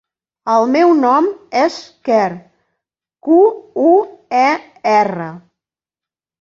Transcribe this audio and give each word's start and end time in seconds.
El 0.51 0.63
meu 0.75 0.93
nom 1.01 1.27
és 1.65 1.75
Quer: 2.09 2.25
cu, 3.29 3.39
u, 3.93 3.95
e, 4.43 4.51
erra. 4.97 5.33